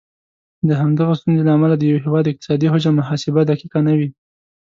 د 0.67 0.69
همدغه 0.81 1.13
ستونزې 1.19 1.43
له 1.45 1.51
امله 1.57 1.75
د 1.77 1.83
یو 1.91 1.97
هیواد 2.05 2.25
اقتصادي 2.31 2.67
حجم 2.73 2.93
محاسبه 2.99 3.41
دقیقه 3.51 3.79
نه 3.87 3.93
وي. 3.97 4.09